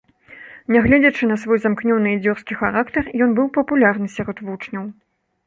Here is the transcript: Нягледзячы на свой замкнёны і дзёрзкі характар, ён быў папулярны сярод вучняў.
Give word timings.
Нягледзячы 0.75 1.29
на 1.31 1.37
свой 1.41 1.59
замкнёны 1.65 2.09
і 2.15 2.19
дзёрзкі 2.23 2.57
характар, 2.63 3.03
ён 3.27 3.37
быў 3.41 3.53
папулярны 3.61 4.07
сярод 4.17 4.37
вучняў. 4.51 4.83